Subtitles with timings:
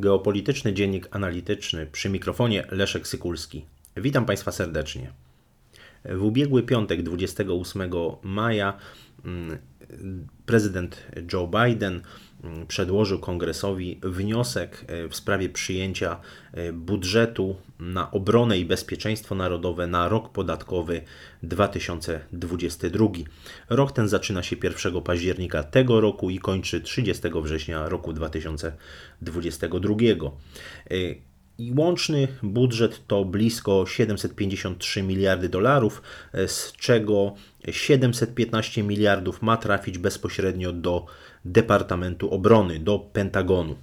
[0.00, 3.64] Geopolityczny Dziennik Analityczny przy mikrofonie Leszek Sykulski.
[3.96, 5.12] Witam Państwa serdecznie.
[6.14, 7.90] W ubiegły piątek, 28
[8.22, 8.76] maja,
[9.24, 9.58] mm,
[10.46, 12.02] prezydent Joe Biden
[12.44, 16.20] mm, przedłożył kongresowi wniosek e, w sprawie przyjęcia
[16.52, 21.00] e, budżetu na obronę i bezpieczeństwo narodowe na rok podatkowy
[21.42, 23.06] 2022.
[23.68, 29.94] Rok ten zaczyna się 1 października tego roku i kończy 30 września roku 2022.
[31.58, 36.02] I łączny budżet to blisko 753 miliardy dolarów,
[36.46, 37.34] z czego
[37.70, 41.06] 715 miliardów ma trafić bezpośrednio do
[41.44, 43.76] Departamentu Obrony, do Pentagonu.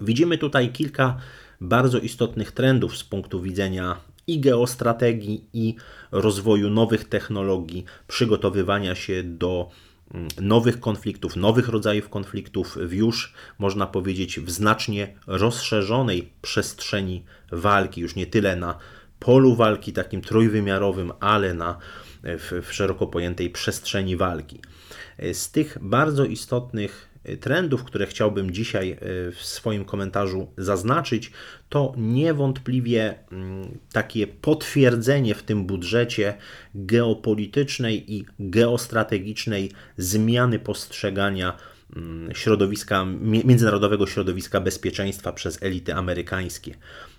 [0.00, 1.16] Widzimy tutaj kilka
[1.60, 5.74] bardzo istotnych trendów z punktu widzenia i geostrategii, i
[6.12, 9.70] rozwoju nowych technologii, przygotowywania się do
[10.40, 18.14] nowych konfliktów, nowych rodzajów konfliktów w już, można powiedzieć, w znacznie rozszerzonej przestrzeni walki, już
[18.14, 18.78] nie tyle na
[19.18, 21.78] polu walki takim trójwymiarowym, ale na,
[22.22, 24.60] w, w szeroko pojętej przestrzeni walki.
[25.32, 28.96] Z tych bardzo istotnych trendów, które chciałbym dzisiaj e,
[29.32, 31.32] w swoim komentarzu zaznaczyć,
[31.68, 36.34] to niewątpliwie mm, takie potwierdzenie w tym budżecie
[36.74, 41.56] geopolitycznej i geostrategicznej zmiany postrzegania
[41.96, 43.04] mm, środowiska,
[43.44, 46.74] międzynarodowego środowiska bezpieczeństwa przez elity amerykańskie.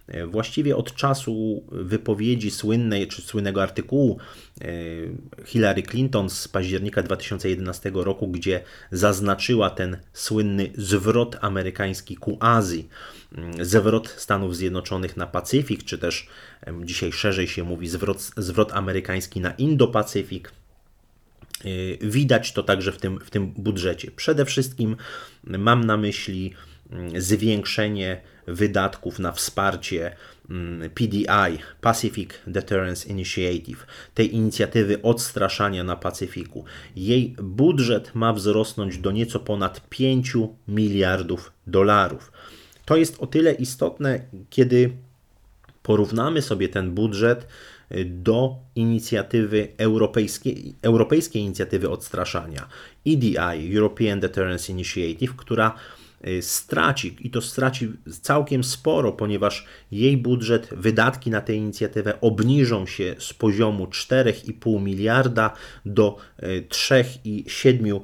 [0.08, 4.18] E, właściwie od czasu wypowiedzi słynnej, czy słynnego artykułu
[4.62, 4.66] e,
[5.46, 8.62] Hillary Clinton z października 2011 roku, gdzie
[8.92, 12.90] zaznaczyła ten słynny zwrot amerykański ku Azji,
[13.38, 16.28] mm, zwrot Stanów Zjednoczonych na Pacyfik, czy też
[16.84, 20.52] dzisiaj szerzej się mówi zwrot, zwrot amerykański na Indo-Pacyfik.
[21.66, 24.12] E, widać to także w tym, w tym budżecie.
[24.12, 24.96] Przede wszystkim
[25.44, 26.54] mam na myśli
[27.18, 30.16] zwiększenie wydatków na wsparcie
[30.50, 36.66] mm, PDI, Pacific Deterrence Initiative, tej inicjatywy odstraszania na Pacyfiku.
[36.96, 40.34] Jej budżet ma wzrosnąć do nieco ponad 5
[40.68, 42.32] miliardów dolarów.
[42.86, 44.20] To jest o tyle istotne,
[44.50, 44.92] kiedy
[45.84, 47.48] porównamy sobie ten budżet
[47.92, 52.68] y, do inicjatywy europejskiej, europejskiej inicjatywy odstraszania
[53.08, 55.76] EDI, European Deterrence Initiative, która
[56.42, 57.92] straci i to straci
[58.22, 65.54] całkiem sporo, ponieważ jej budżet, wydatki na tę inicjatywę obniżą się z poziomu 4,5 miliarda
[65.86, 68.00] do 3,7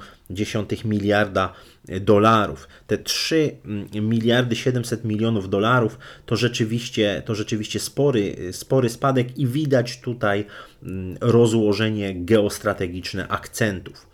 [0.86, 1.54] y, miliarda
[2.02, 2.68] dolarów.
[2.88, 9.48] Te 3 mm, miliardy 700 milionów dolarów to rzeczywiście, to rzeczywiście spory, spory spadek i
[9.48, 10.46] widać tutaj
[10.84, 14.08] mm, rozłożenie geostrategiczne akcentów.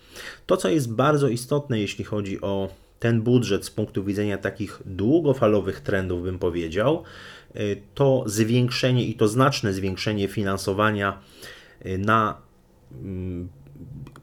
[0.45, 2.69] To, co jest bardzo istotne, jeśli chodzi o
[2.99, 7.03] ten budżet z punktu widzenia takich długofalowych trendów, bym powiedział,
[7.55, 11.19] y, to zwiększenie i to znaczne zwiększenie finansowania
[11.85, 12.37] y, na
[12.91, 13.49] mm,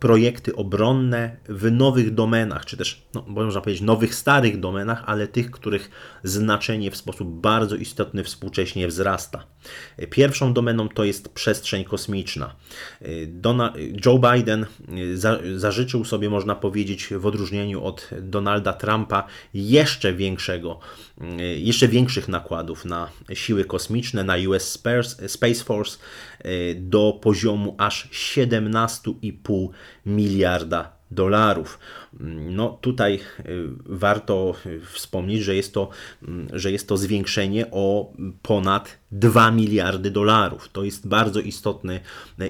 [0.05, 5.51] projekty obronne w nowych domenach, czy też, no, można powiedzieć, nowych, starych domenach, ale tych,
[5.51, 5.91] których
[6.25, 9.47] znaczenie w sposób bardzo istotny współcześnie wzrasta.
[10.11, 12.57] Pierwszą domeną to jest przestrzeń kosmiczna.
[14.05, 14.67] Joe Biden
[15.15, 20.81] za, zażyczył sobie, można powiedzieć, w odróżnieniu od Donalda Trumpa, jeszcze większego,
[21.57, 24.81] jeszcze większych nakładów na siły kosmiczne, na US
[25.27, 25.99] Space Force
[26.75, 29.69] do poziomu aż 17,5
[30.07, 31.79] miliarda dolarów.
[32.21, 34.55] No tutaj y, warto
[34.93, 35.89] wspomnieć, że jest to,
[36.29, 40.69] mm, że jest to zwiększenie o ponad 2 miliardy dolarów.
[40.73, 42.01] To jest bardzo istotny,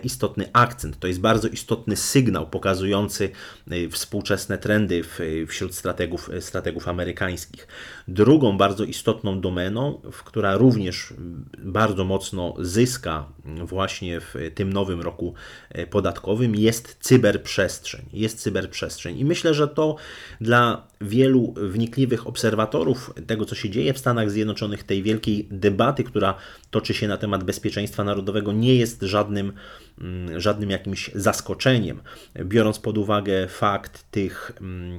[0.03, 3.31] istotny akcent, to jest bardzo istotny sygnał pokazujący
[3.73, 5.03] y, współczesne trendy
[5.49, 7.69] wśród strategów, strategów amerykańskich.
[8.09, 11.15] Drugą bardzo istotną domeną, która również
[11.59, 15.35] bardzo mocno zyska właśnie w tym nowym roku
[15.79, 18.05] y, podatkowym jest cyberprzestrzeń.
[18.12, 19.19] Jest cyberprzestrzeń.
[19.19, 19.97] I myślę, że to
[20.41, 26.35] dla wielu wnikliwych obserwatorów tego, co się dzieje w Stanach Zjednoczonych, tej wielkiej debaty, która
[26.71, 29.53] toczy się na temat bezpieczeństwa narodowego, nie jest żadnym,
[30.01, 32.01] mm, żadnym jakimś zaskoczeniem.
[32.45, 34.99] Biorąc pod uwagę fakt tych mm,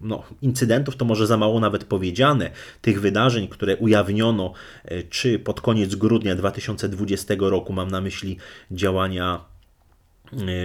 [0.00, 2.50] no, incydentów to może za mało nawet powiedziane,
[2.82, 4.52] tych wydarzeń, które ujawniono,
[4.84, 8.36] e, czy pod koniec grudnia 2020 roku, mam na myśli
[8.70, 9.44] działania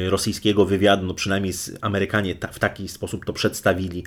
[0.10, 4.04] rosyjskiego wywiadu, no przynajmniej Amerykanie w taki sposób to przedstawili,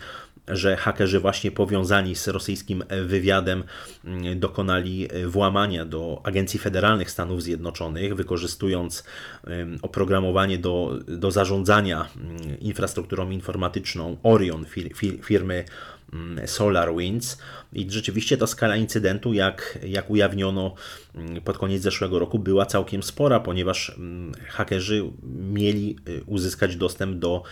[0.48, 3.64] że hakerzy właśnie powiązani z rosyjskim wywiadem
[4.04, 9.04] y, dokonali y, włamania do Agencji Federalnych Stanów Zjednoczonych, wykorzystując
[9.82, 12.08] oprogramowanie do, do zarządzania
[12.60, 14.64] infrastrukturą informatyczną Orion
[15.22, 15.64] firmy
[16.46, 17.38] SolarWinds.
[17.72, 20.74] I rzeczywiście ta skala incydentu, jak, jak ujawniono
[21.44, 23.98] pod koniec zeszłego roku, była całkiem spora, ponieważ
[24.48, 25.02] hakerzy
[25.52, 27.42] mieli uzyskać dostęp do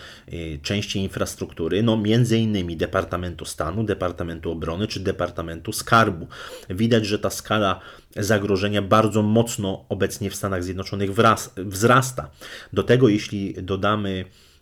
[0.61, 6.27] części infrastruktury, no między innymi Departamentu Stanu, Departamentu Obrony czy Departamentu Skarbu.
[6.69, 7.79] Widać, że ta skala
[8.15, 11.11] zagrożenia bardzo mocno obecnie w Stanach Zjednoczonych
[11.57, 12.29] wzrasta.
[12.73, 14.54] Do tego, jeśli dodamy mm,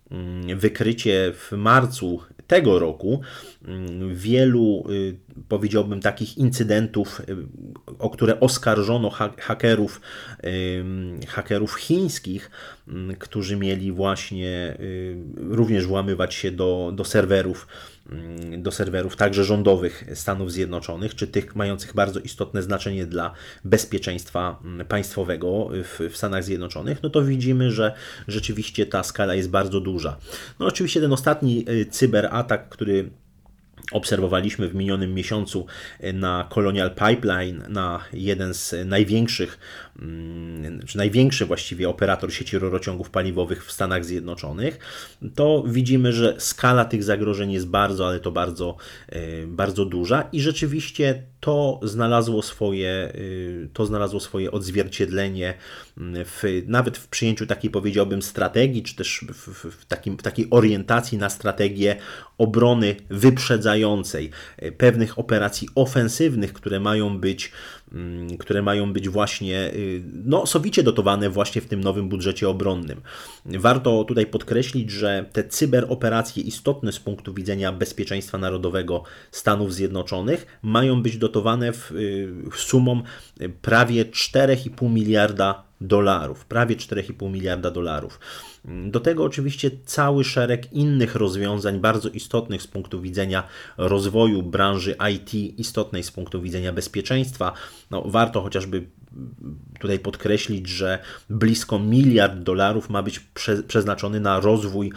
[0.56, 3.22] wykrycie w marcu tego roku
[3.66, 5.18] mm, wielu, y,
[5.50, 7.36] powiedziałbym, takich incydentów, y,
[8.00, 10.02] o które oskarżono hakerów,
[11.28, 12.52] hakerów chińskich,
[12.88, 17.93] mm, którzy mieli właśnie y, również włamywać się do, do serwerów Mm,
[18.58, 23.34] do serwerów także rządowych Stanów Zjednoczonych, czy tych mających bardzo istotne znaczenie dla
[23.66, 27.94] bezpieczeństwa mm, państwowego w, w Stanach Zjednoczonych, no to widzimy, że
[28.28, 30.18] rzeczywiście ta skala jest bardzo duża.
[30.60, 33.10] No oczywiście ten ostatni y, cyberatak, który
[33.94, 35.66] obserwowaliśmy w minionym miesiącu
[36.14, 39.60] na Colonial Pipeline, na jeden z największych
[40.00, 44.80] Mm, czy największy właściwie operator sieci rurociągów paliwowych w Stanach Zjednoczonych,
[45.36, 48.76] to widzimy, że skala tych zagrożeń jest bardzo, ale to bardzo,
[49.10, 53.14] e, bardzo duża i rzeczywiście to znalazło swoje, e,
[53.74, 55.54] to znalazło swoje odzwierciedlenie
[55.98, 60.48] mm, w, nawet w przyjęciu takiej powiedziałbym strategii, czy też w, w, takim, w takiej
[60.50, 61.96] orientacji na strategię
[62.38, 67.52] obrony wyprzedzającej, e, pewnych operacji ofensywnych, które mają być
[68.40, 73.02] które mają być właśnie y, no, sowicie dotowane właśnie w tym nowym budżecie obronnym.
[73.46, 81.02] Warto tutaj podkreślić, że te cyberoperacje istotne z punktu widzenia bezpieczeństwa narodowego Stanów Zjednoczonych mają
[81.02, 83.02] być dotowane w, y, sumą
[83.62, 88.20] prawie 4,5 miliarda dolarów, prawie 4,5 miliarda dolarów.
[88.66, 93.44] Do tego oczywiście cały szereg innych rozwiązań bardzo istotnych z punktu widzenia
[93.78, 97.54] rozwoju branży IT, istotnej z punktu widzenia bezpieczeństwa.
[97.92, 98.84] No, warto chociażby
[99.80, 101.00] tutaj podkreślić, że
[101.30, 104.92] blisko miliard dolarów ma być prze, przeznaczony na rozwój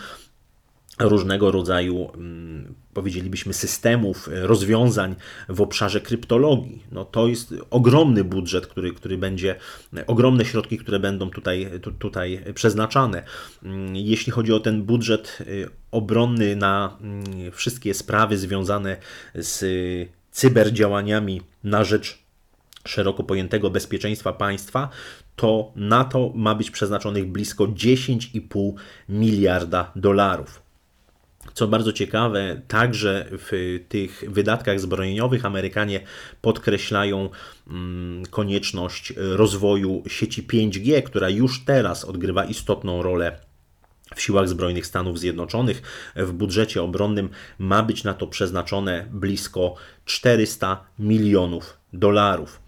[0.98, 5.16] różnego rodzaju, mm, powiedzielibyśmy, systemów, e, rozwiązań
[5.48, 6.82] w obszarze kryptologii.
[6.92, 9.56] No to jest ogromny budżet, który, który będzie,
[9.96, 13.22] e, ogromne środki, które będą tutaj, tu, tutaj przeznaczane.
[13.62, 15.44] Mm, jeśli chodzi o ten budżet e,
[15.90, 18.96] obronny na mm, wszystkie sprawy związane
[19.34, 19.64] z
[20.30, 22.18] cyberdziałaniami na rzecz
[22.84, 24.88] szeroko pojętego bezpieczeństwa państwa,
[25.36, 28.72] to na to ma być przeznaczonych blisko 10,5
[29.08, 30.65] miliarda dolarów.
[31.54, 36.00] Co bardzo ciekawe, także w tych wydatkach zbrojeniowych Amerykanie
[36.40, 37.30] podkreślają
[37.68, 43.40] mm, konieczność rozwoju sieci 5G, która już teraz odgrywa istotną rolę
[44.14, 45.82] w siłach zbrojnych Stanów Zjednoczonych.
[46.16, 47.28] W budżecie obronnym
[47.58, 52.60] ma być na to przeznaczone blisko 400 milionów dolarów.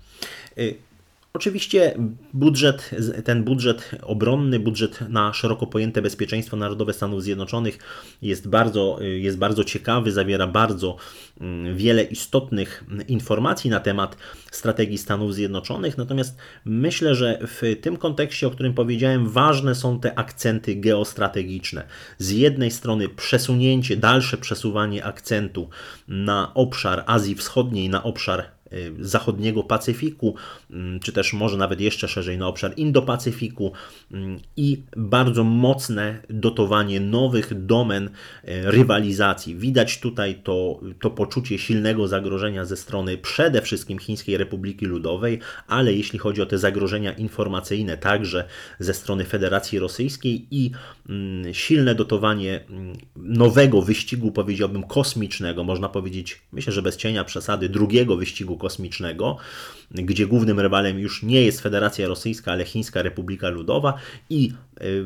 [1.33, 1.95] Oczywiście
[2.35, 2.91] budżet,
[3.25, 7.79] ten budżet obronny, budżet na szeroko pojęte bezpieczeństwo narodowe Stanów Zjednoczonych
[8.23, 10.97] jest bardzo, jest bardzo ciekawy, zawiera bardzo
[11.41, 14.17] mm, wiele istotnych informacji na temat
[14.51, 15.99] strategii Stanów Zjednoczonych.
[15.99, 21.87] Natomiast myślę, że w tym kontekście, o którym powiedziałem, ważne są te akcenty geostrategiczne.
[22.19, 25.69] Z jednej strony przesunięcie, dalsze przesuwanie akcentu
[26.09, 28.58] na obszar Azji Wschodniej, na obszar
[29.01, 30.35] zachodniego Pacyfiku,
[30.71, 33.71] mm, czy też może nawet jeszcze szerzej na obszar Indo-Pacyfiku
[34.13, 38.11] mm, i bardzo mocne dotowanie nowych domen y,
[38.45, 39.57] rywalizacji.
[39.57, 45.93] Widać tutaj to, to poczucie silnego zagrożenia ze strony przede wszystkim Chińskiej Republiki Ludowej, ale
[45.93, 48.45] jeśli chodzi o te zagrożenia informacyjne, także
[48.79, 50.71] ze strony Federacji Rosyjskiej i
[51.09, 52.65] mm, silne dotowanie
[53.17, 59.37] nowego wyścigu, powiedziałbym, kosmicznego, można powiedzieć, myślę, że bez cienia przesady, drugiego wyścigu kosmicznego,
[59.91, 63.95] gdzie głównym rywalem już nie jest Federacja Rosyjska, ale Chińska Republika Ludowa
[64.31, 65.05] i y,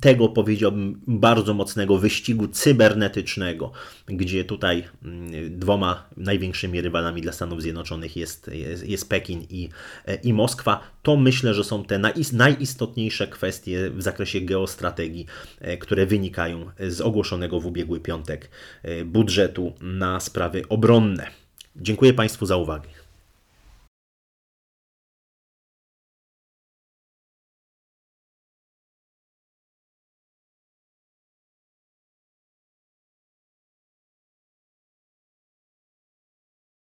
[0.00, 3.72] tego powiedziałbym bardzo mocnego wyścigu cybernetycznego,
[4.06, 9.68] gdzie tutaj mm, dwoma największymi rywalami dla Stanów Zjednoczonych jest, jest, jest Pekin i,
[10.22, 10.80] i Moskwa.
[11.02, 12.00] To myślę, że są te
[12.32, 15.26] najistotniejsze kwestie w zakresie geostrategii,
[15.60, 18.50] e, które wynikają z ogłoszonego w ubiegły piątek
[18.82, 21.47] e, budżetu na sprawy obronne.
[21.80, 22.88] Dziękuję Państwu za uwagę.